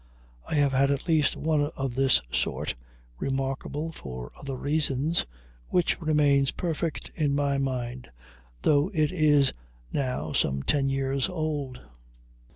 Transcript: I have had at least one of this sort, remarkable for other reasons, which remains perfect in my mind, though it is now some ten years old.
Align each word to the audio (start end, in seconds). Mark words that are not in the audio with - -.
I 0.49 0.55
have 0.55 0.71
had 0.71 0.89
at 0.89 1.07
least 1.07 1.35
one 1.35 1.65
of 1.75 1.93
this 1.93 2.21
sort, 2.31 2.73
remarkable 3.19 3.91
for 3.91 4.31
other 4.35 4.55
reasons, 4.57 5.27
which 5.69 6.01
remains 6.01 6.49
perfect 6.49 7.11
in 7.13 7.35
my 7.35 7.59
mind, 7.59 8.09
though 8.63 8.89
it 8.95 9.11
is 9.11 9.53
now 9.93 10.33
some 10.33 10.63
ten 10.63 10.89
years 10.89 11.29
old. 11.29 11.81